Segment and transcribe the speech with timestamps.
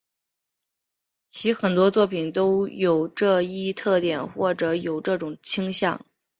[1.27, 6.03] 其很多作品都有这一特点或有这种倾向。